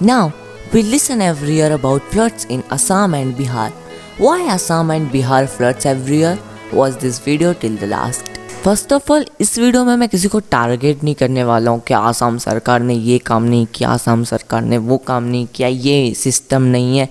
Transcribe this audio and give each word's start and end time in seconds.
Now, 0.00 0.32
we 0.72 0.84
listen 0.84 1.20
every 1.20 1.54
year 1.54 1.72
about 1.72 2.02
floods 2.02 2.44
in 2.44 2.62
Assam 2.70 3.14
and 3.14 3.34
Bihar. 3.34 3.72
Why 4.16 4.42
Assam 4.42 4.90
and 4.90 5.10
Bihar 5.10 5.48
floods 5.48 5.86
every 5.86 6.18
year? 6.18 6.38
Watch 6.72 6.98
this 6.98 7.18
video 7.18 7.52
till 7.52 7.76
the 7.76 7.88
last. 7.88 8.28
First 8.64 8.92
of 8.92 9.10
all 9.12 9.24
इस 9.40 9.58
video 9.58 9.84
में 9.84 9.96
मैं 9.96 10.08
किसी 10.08 10.28
को 10.28 10.40
target 10.50 11.02
नहीं 11.04 11.14
करने 11.14 11.44
वाला 11.44 11.70
हूँ 11.70 11.80
कि 11.88 11.94
आसाम 11.94 12.38
सरकार 12.38 12.80
ने 12.80 12.94
ये 12.94 13.18
काम 13.26 13.42
नहीं 13.42 13.66
किया 13.74 13.88
आसाम 13.88 14.24
सरकार 14.24 14.62
ने 14.62 14.78
वो 14.88 14.98
काम 15.06 15.24
नहीं 15.24 15.46
किया 15.54 15.68
ये 15.68 16.14
सिस्टम 16.22 16.62
नहीं 16.74 16.98
है 16.98 17.08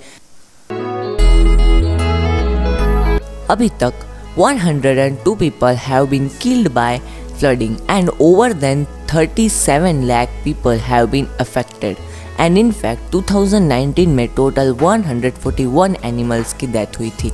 अभी 3.50 3.70
तक 3.84 4.06
102 4.40 5.38
people 5.40 5.76
have 5.88 6.08
been 6.10 6.28
killed 6.42 6.72
by 6.74 7.00
flooding 7.40 7.78
and 7.90 8.10
over 8.22 8.54
than 8.66 8.86
37 9.14 10.04
lakh 10.06 10.42
people 10.44 10.78
have 10.90 11.08
been 11.10 11.28
affected 11.40 12.07
and 12.40 12.58
in 12.58 12.72
fact 12.72 13.12
2019 13.12 14.16
में 14.16 14.28
total 14.36 14.74
141 14.82 15.95
animals 16.12 16.54
की 16.59 16.68
death 16.68 17.00
हुई 17.00 17.09
थी 17.23 17.32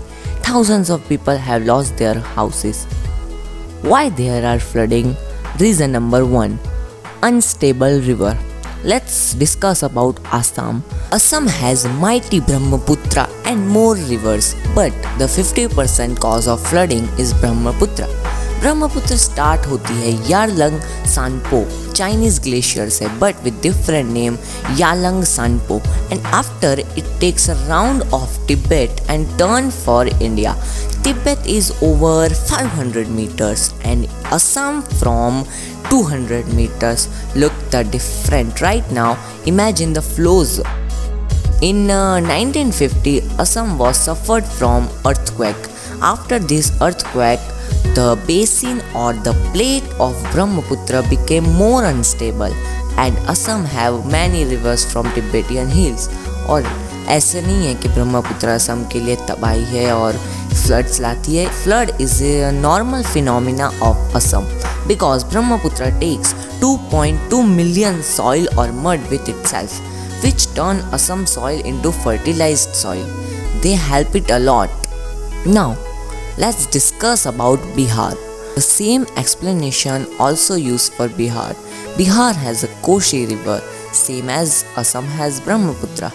thousands 0.48 0.94
of 0.95 1.07
people 1.09 1.38
have 1.49 1.66
lost 1.66 1.98
their 1.98 2.16
houses 2.38 2.85
why 3.91 4.09
there 4.21 4.45
are 4.53 4.59
flooding 4.71 5.13
reason 5.59 5.91
number 5.91 6.23
1 6.25 6.58
unstable 7.23 8.02
river 8.09 8.34
let's 8.84 9.34
discuss 9.34 9.81
about 9.84 10.20
Assam. 10.25 10.84
Assam 11.11 11.47
has 11.47 11.85
mighty 11.88 12.39
Brahmaputra 12.41 13.30
and 13.45 13.67
more 13.67 13.95
rivers, 13.95 14.55
but 14.75 14.91
the 15.17 15.25
50% 15.25 16.20
cause 16.20 16.47
of 16.47 16.61
flooding 16.67 17.08
is 17.17 17.33
Brahmaputra. 17.33 18.22
Brahmaputra 18.63 19.16
start 19.17 19.66
होती 19.67 19.94
है 19.94 20.12
Yarlung 20.30 20.80
Tsangpo. 21.13 21.63
Chinese 21.94 22.40
glacier 22.41 22.89
से 22.89 23.08
but 23.22 23.44
with 23.44 23.59
different 23.63 24.12
name 24.12 24.38
Yarlung 24.77 25.23
Tsangpo. 25.31 25.80
And 26.12 26.26
after 26.26 26.80
it 26.80 27.05
takes 27.20 27.49
a 27.49 27.53
round 27.67 28.03
of 28.13 28.38
Tibet 28.48 29.02
and 29.09 29.27
turn 29.39 29.70
for 29.86 30.08
India 30.08 30.53
Tibet 31.03 31.47
is 31.47 31.72
over 31.83 32.36
500 32.52 33.08
metres 33.16 33.72
and 33.86 34.08
Assam 34.33 34.81
from 34.94 35.44
200 35.92 36.44
metres 36.53 37.08
look 37.38 37.59
the 37.73 37.86
different 37.92 38.61
right 38.61 38.92
now 38.92 39.16
imagine 39.48 39.94
the 39.94 40.08
flows 40.16 40.61
In 41.66 41.89
uh, 41.89 42.20
1950, 42.20 43.11
Assam 43.39 43.77
was 43.77 43.98
suffered 43.98 44.48
from 44.55 44.88
earthquake. 45.08 45.67
After 46.03 46.39
this 46.44 46.72
earthquake, 46.81 47.52
the 47.95 48.08
basin 48.28 48.81
or 48.95 49.14
the 49.14 49.33
plate 49.53 49.88
of 50.00 50.16
Brahmaputra 50.31 51.03
became 51.09 51.52
more 51.53 51.83
unstable 51.86 52.53
and 52.97 53.17
Assam 53.28 53.66
have 53.66 54.05
many 54.11 54.45
rivers 54.45 54.86
from 54.92 55.11
Tibetan 55.16 55.70
hills 55.70 56.09
और 56.50 56.66
ऐसे 57.09 57.42
नहीं 57.42 57.66
है 57.67 57.73
कि 57.81 57.89
ब्रह्मपुत्र 57.89 58.47
असम 58.47 58.83
के 58.92 59.00
लिए 59.00 59.16
तबाही 59.28 59.64
है 59.66 59.92
और 59.95 60.17
फ्लड्स 60.53 61.00
लाती 61.02 61.36
है 61.36 61.47
flood 61.64 61.92
is 62.02 62.23
a 62.23 62.52
normal 62.53 63.03
phenomena 63.03 63.67
of 63.83 64.16
Assam 64.17 64.45
because 64.88 65.25
Brahmaputra 65.25 65.89
takes 66.00 66.33
2.2 66.64 67.39
million 67.45 68.02
soil 68.02 68.45
or 68.58 68.72
mud 68.72 69.02
with 69.11 69.27
itself, 69.27 69.73
which 70.23 70.45
turn 70.55 70.77
Assam 70.98 71.25
soil 71.27 71.59
into 71.66 71.92
fertilized 71.92 72.73
soil. 72.73 73.03
They 73.61 73.73
help 73.73 74.16
it 74.16 74.31
a 74.31 74.39
lot. 74.39 74.70
Now, 75.45 75.75
Let's 76.36 76.66
discuss 76.66 77.28
about 77.28 77.59
Bihar. 77.76 78.16
The 78.56 78.62
same 78.62 79.06
explanation 79.17 80.08
also 80.17 80.56
used 80.56 80.94
for 80.94 81.08
Bihar. 81.08 81.53
Bihar 81.95 82.34
has 82.34 82.64
a 82.64 82.67
Koshi 82.81 83.30
river, 83.30 83.62
same 83.92 84.30
as 84.30 84.66
Assam 84.76 85.06
has 85.20 85.39
Brahmaputra. 85.39 86.11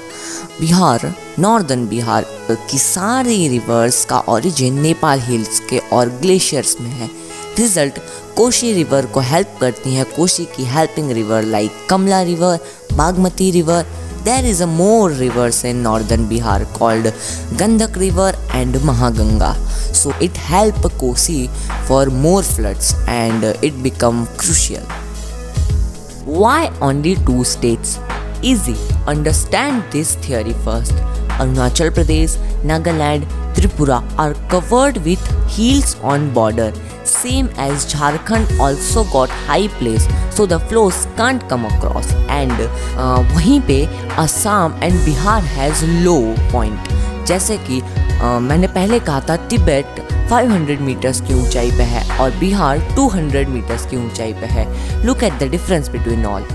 Bihar 0.61 1.01
northern 1.39 1.87
Bihar 1.89 2.25
की 2.51 2.79
सारी 2.79 3.49
reverse 3.49 4.05
का 4.05 4.19
origin 4.29 4.81
Nepal 4.83 5.21
hills 5.21 5.61
के 5.71 5.79
और 5.93 6.09
glaciers 6.23 6.77
में 6.81 6.91
है 6.91 7.09
result 7.59 7.99
Koshi 8.37 8.73
river 8.73 9.07
को 9.15 9.21
help 9.31 9.57
करती 9.61 9.95
हैं 9.95 10.05
कोशी 10.17 10.45
की 10.57 10.65
helping 10.75 11.11
river 11.21 11.43
like 11.55 11.87
Kamla 11.91 12.21
river 12.23 12.59
Bagmati 12.93 13.51
river 13.51 13.87
there 14.25 14.45
is 14.45 14.61
a 14.61 14.67
more 14.67 15.11
rivers 15.11 15.65
in 15.65 15.83
northern 15.83 16.29
Bihar 16.29 16.65
called 16.75 17.05
Gandak 17.61 17.97
River 17.97 18.33
and 18.53 18.75
Mahaganga. 18.75 19.55
So 19.95 20.13
it 20.21 20.37
helped 20.37 20.83
Kosi 21.01 21.49
for 21.87 22.07
more 22.07 22.43
floods 22.43 22.95
and 23.07 23.45
it 23.45 23.83
become 23.83 24.27
crucial. 24.37 24.85
Why 26.25 26.71
only 26.81 27.17
two 27.17 27.45
states? 27.45 27.99
Easy. 28.43 28.77
Understand 29.07 29.85
this 29.91 30.15
theory 30.17 30.53
first. 30.65 30.93
Arunachal 31.39 31.91
Pradesh, 31.91 32.37
Nagaland, 32.63 33.27
Tripura 33.59 33.99
are 34.17 34.35
covered 34.49 34.99
with 35.05 35.23
hills 35.51 35.97
on 36.01 36.33
border 36.33 36.73
same 37.05 37.49
as 37.57 37.87
Jharkhand 37.93 38.53
also 38.61 39.05
got 39.05 39.31
high 39.31 39.69
place 39.79 40.07
so 40.31 40.47
the 40.47 40.59
flows 40.61 41.07
can't 41.17 41.49
come 41.49 41.65
across 41.65 42.13
and 42.29 42.53
uh, 42.53 43.23
वहीं 43.35 43.61
पे 43.71 43.79
Assam 44.19 44.79
and 44.83 45.01
Bihar 45.05 45.43
has 45.57 45.85
low 46.05 46.19
point 46.53 46.89
जैसे 47.29 47.57
कि 47.69 47.81
uh, 47.81 48.39
मैंने 48.43 48.67
पहले 48.79 49.01
कहा 49.01 49.21
था 49.29 49.37
Tibet 49.49 50.07
500 50.31 50.79
metres 50.81 51.21
की 51.27 51.35
ऊंचाई 51.35 51.71
पे 51.79 51.83
है 51.95 52.07
और 52.21 52.39
बिहार 52.39 52.79
200 52.97 53.47
मीटर्स 53.49 53.87
की 53.91 53.97
ऊंचाई 53.97 54.33
पे 54.41 54.47
है 54.55 54.67
look 55.07 55.23
at 55.25 55.39
the 55.43 55.51
difference 55.51 55.89
between 55.89 56.27
all 56.27 56.47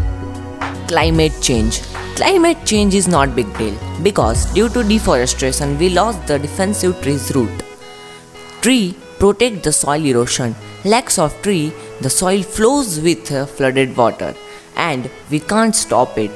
climate 0.87 1.37
change 1.41 1.81
climate 2.16 2.64
change 2.64 2.94
is 2.94 3.08
not 3.08 3.34
big 3.34 3.56
deal 3.58 3.76
because 4.02 4.46
due 4.52 4.68
to 4.68 4.82
deforestation 4.82 5.78
we 5.78 5.88
lost 5.88 6.26
the 6.26 6.38
defensive 6.38 7.00
trees 7.02 7.34
root 7.34 7.64
tree 8.62 8.96
protect 9.18 9.64
the 9.64 9.72
soil 9.72 10.04
erosion. 10.04 10.54
Lacks 10.84 11.18
of 11.18 11.40
tree, 11.42 11.72
the 12.00 12.10
soil 12.10 12.42
flows 12.42 13.00
with 13.00 13.28
flooded 13.56 13.96
water 13.96 14.34
and 14.76 15.10
we 15.30 15.40
can't 15.40 15.74
stop 15.74 16.16
it. 16.16 16.30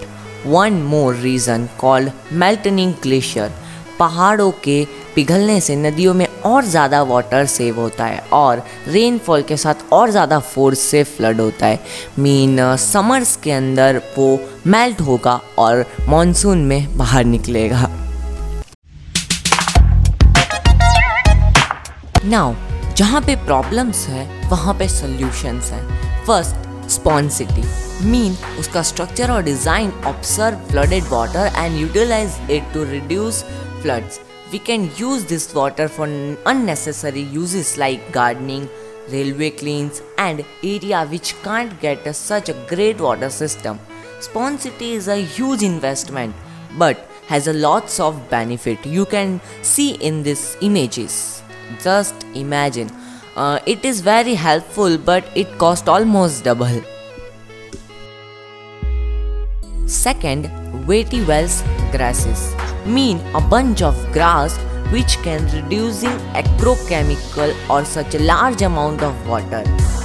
One 0.44 0.82
more 0.82 1.12
reason 1.12 1.68
called 1.78 2.12
melting 2.30 2.94
glacier. 3.06 3.50
पहाड़ों 3.98 4.50
के 4.64 4.76
पिघलने 5.17 5.59
से 5.61 5.75
नदियों 5.75 6.13
में 6.13 6.25
और 6.45 6.65
ज़्यादा 6.65 7.01
water 7.03 7.45
save 7.47 7.79
होता 7.79 8.05
है 8.05 8.19
और 8.33 8.61
रेनफॉल 8.87 9.41
के 9.41 9.55
साथ 9.57 9.75
और 9.93 10.11
ज़्यादा 10.11 10.37
फोर्स 10.39 10.79
से 10.81 11.03
फ्लड 11.05 11.39
होता 11.41 11.65
है। 11.65 11.79
मीन 12.19 12.59
समर्स 12.77 13.35
के 13.43 13.51
अंदर 13.51 14.01
वो 14.17 14.27
मेल्ट 14.67 15.01
होगा 15.01 15.39
और 15.59 15.85
मानसून 16.09 16.63
में 16.65 16.97
बाहर 16.97 17.25
निकलेगा। 17.25 17.89
नाउ 22.25 22.53
जहाँ 22.95 23.21
पे 23.21 23.35
प्रॉब्लम्स 23.45 24.05
है, 24.07 24.27
वहाँ 24.49 24.73
पे 24.73 24.87
सोल्यूशंस 24.89 25.71
हैं। 25.71 26.23
फ़र्स्ट 26.25 26.89
स्पॉन्सिटी 26.91 27.63
मीन 28.03 28.37
उसका 28.59 28.81
स्ट्रक्चर 28.83 29.31
और 29.31 29.43
design 29.43 29.91
observe 30.07 30.69
flooded 30.69 31.03
water 31.09 31.51
and 31.57 31.81
utilise 31.81 32.51
it 32.51 32.73
to 32.73 32.83
reduce 32.85 33.43
floods 33.81 34.19
we 34.51 34.59
can 34.59 34.89
use 34.95 35.25
this 35.25 35.53
water 35.53 35.87
for 35.87 36.05
unnecessary 36.45 37.21
uses 37.21 37.77
like 37.77 38.11
gardening, 38.11 38.69
railway 39.09 39.49
cleans, 39.49 40.01
and 40.17 40.45
area 40.63 41.05
which 41.05 41.35
can't 41.43 41.79
get 41.81 42.05
a, 42.07 42.13
such 42.13 42.49
a 42.49 42.65
great 42.67 42.99
water 42.99 43.29
system. 43.29 43.79
Spawn 44.19 44.57
City 44.57 44.93
is 44.93 45.07
a 45.07 45.17
huge 45.17 45.63
investment, 45.63 46.35
but 46.77 46.97
has 47.27 47.47
a 47.47 47.53
lots 47.53 47.99
of 47.99 48.29
benefit 48.29 48.85
you 48.85 49.05
can 49.05 49.41
see 49.61 49.95
in 49.95 50.23
these 50.23 50.55
images. 50.61 51.41
Just 51.81 52.15
imagine. 52.33 52.89
Uh, 53.35 53.59
it 53.65 53.83
is 53.83 54.01
very 54.01 54.33
helpful, 54.33 54.97
but 54.97 55.25
it 55.35 55.57
cost 55.57 55.89
almost 55.89 56.43
double. 56.43 56.81
Second, 59.85 60.49
weighty 60.87 61.23
wells 61.25 61.61
grasses 61.91 62.55
mean 62.87 63.19
a 63.35 63.41
bunch 63.41 63.81
of 63.81 63.95
grass 64.11 64.57
which 64.91 65.17
can 65.17 65.43
reducing 65.53 66.17
agrochemical 66.41 67.53
or 67.69 67.83
such 67.85 68.15
a 68.15 68.19
large 68.19 68.61
amount 68.61 69.03
of 69.03 69.27
water. 69.27 69.63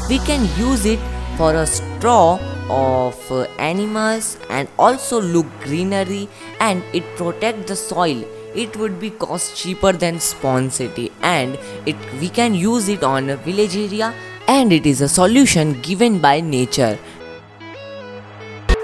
We 0.09 0.19
can 0.19 0.49
use 0.59 0.85
it 0.85 1.01
for 1.37 1.55
a 1.55 1.67
straw 1.67 2.39
of 2.69 3.33
uh, 3.33 3.43
animals 3.59 4.39
and 4.51 4.69
also 4.79 5.21
look 5.21 5.47
greenery 5.61 6.29
and 6.61 6.83
it 6.93 7.05
protect 7.17 7.67
the 7.67 7.77
soil 7.77 8.25
it 8.55 8.77
would 8.77 9.01
be 9.01 9.11
cost 9.11 9.57
cheaper 9.57 9.93
than 9.93 10.21
Spawn 10.21 10.71
City 10.71 11.11
and 11.23 11.59
it 11.87 11.97
we 12.21 12.29
can 12.29 12.55
use 12.55 12.89
it 12.89 13.03
on 13.03 13.31
a 13.31 13.37
village 13.37 13.77
area 13.77 14.13
and 14.47 14.73
it 14.73 14.87
is 14.87 15.01
a 15.01 15.09
solution 15.09 15.81
given 15.81 16.19
by 16.19 16.41
nature. 16.41 16.99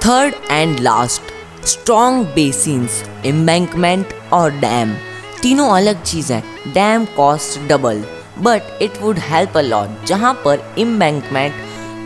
Third 0.00 0.34
and 0.48 0.80
last, 0.80 1.20
strong 1.68 2.18
basins, 2.34 2.92
embankment 3.26 4.12
और 4.32 4.50
dam 4.50 4.94
तीनों 5.42 5.68
अलग 5.70 6.02
चीज़ 6.02 6.32
है। 6.32 6.40
Dam 6.74 7.04
cost 7.16 7.58
double 7.68 8.04
but 8.42 8.82
it 8.82 9.00
would 9.02 9.18
help 9.18 9.56
a 9.56 9.60
lot 9.60 10.06
जहाँ 10.06 10.32
पर 10.44 10.62
embankment 10.78 11.54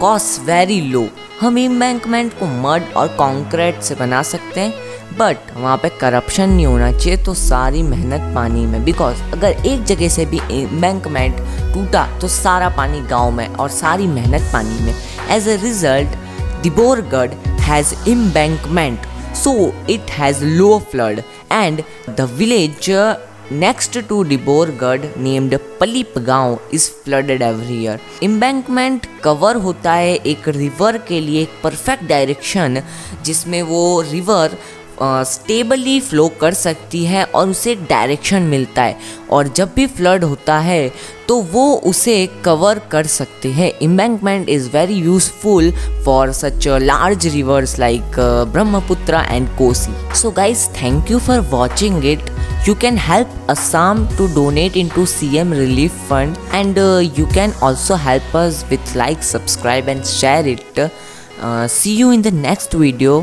cost 0.01 0.41
very 0.41 0.81
low 0.81 1.07
हम 1.41 1.59
embankment 1.59 2.33
को 2.39 2.47
mud 2.47 2.93
और 2.97 3.09
कॉन्क्रीट 3.19 3.81
से 3.83 3.95
बना 3.95 4.23
सकते 4.23 4.61
हैं 4.61 5.17
बट 5.19 5.55
वहाँ 5.57 5.77
पे 5.77 5.89
करप्शन 6.01 6.51
नहीं 6.51 6.67
होना 6.67 6.91
चाहिए 6.93 7.25
तो 7.25 7.35
सारी 7.35 7.83
मेहनत 7.83 8.35
पानी 8.35 8.67
में। 8.67 8.85
बिकॉज़ 8.85 9.23
अगर 9.33 9.67
एक 9.67 9.85
जगह 9.85 10.09
से 10.09 10.27
भी 10.27 10.41
एम्बैंकमेंट 10.63 11.37
टूटा 11.75 12.07
तो 12.21 12.29
सारा 12.29 12.69
पानी 12.77 13.01
गाँव 13.11 13.31
में 13.31 13.47
और 13.49 13.69
सारी 13.71 14.07
मेहनत 14.07 14.51
पानी 14.53 14.81
में। 14.81 14.95
As 15.37 15.49
a 15.49 15.63
result 15.63 16.19
Dibrugarh 16.63 17.31
has 17.63 17.95
embankment. 18.09 19.12
So 19.33 19.75
it 19.89 20.09
has 20.11 20.43
low 20.43 20.79
flood 20.79 21.25
and 21.51 21.85
the 22.17 22.27
village 22.27 22.91
uh, 22.91 23.19
next 23.51 23.93
to 23.93 24.25
Diborgarh 24.25 25.17
named 25.17 25.53
Palipgaon 25.79 26.61
is 26.73 26.89
flooded 26.89 27.43
every 27.43 27.79
year. 27.85 27.99
Embankment 28.23 29.07
cover 29.23 29.57
होता 29.65 29.93
है 29.93 30.15
एक 30.33 30.49
रिवर 30.49 30.99
के 31.09 31.21
लिए 31.21 31.43
एक 31.43 31.61
परफेक्ट 31.63 32.05
डायरेक्शन 32.05 32.83
जिसमें 33.25 33.61
वो 33.63 34.01
रिवर 34.11 34.57
स्टेबली 35.03 35.99
फ्लो 36.01 36.29
कर 36.41 36.55
सकती 36.55 37.05
है 37.05 37.25
और 37.25 37.49
उसे 37.49 37.75
डायरेक्शन 37.89 38.43
मिलता 38.43 38.83
है 38.83 38.97
और 39.33 39.49
जब 39.57 39.73
भी 39.77 39.87
फ्लड 39.87 40.25
होता 40.25 40.59
है 40.59 40.93
तो 41.29 41.41
वो 41.53 41.65
उसे 41.91 42.27
कवर 42.45 42.79
कर 42.91 43.07
सकते 43.07 43.49
हैं 43.53 43.73
embankment 43.83 44.49
is 44.49 44.69
very 44.71 44.95
useful 44.95 45.71
for 46.05 46.33
such 46.33 46.69
large 46.83 47.27
rivers 47.35 47.79
like 47.79 48.19
Brahmaputra 48.53 49.25
and 49.31 49.49
Kosi 49.59 49.93
so 50.21 50.31
guys 50.31 50.69
thank 50.83 51.11
you 51.11 51.19
for 51.19 51.41
watching 51.51 52.05
it 52.05 52.31
you 52.65 52.75
can 52.77 52.97
help 52.97 53.31
assam 53.53 54.03
to 54.17 54.25
donate 54.35 54.77
into 54.77 55.05
cm 55.13 55.55
relief 55.61 55.95
fund 56.11 56.39
and 56.53 56.79
uh, 56.79 56.99
you 57.17 57.27
can 57.29 57.55
also 57.61 57.97
help 57.97 58.37
us 58.37 58.61
with 58.71 58.93
like 58.95 59.25
subscribe 59.25 59.89
and 59.89 60.07
share 60.07 60.47
it 60.47 60.79
uh, 60.79 61.67
see 61.67 61.95
you 61.97 62.13
in 62.13 62.23
the 62.23 62.31
next 62.31 62.73
video 62.75 63.17